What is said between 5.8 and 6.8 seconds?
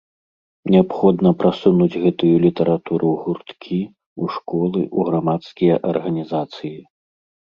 арганізацыі.